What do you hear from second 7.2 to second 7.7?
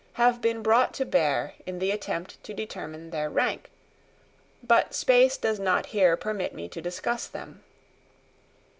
them.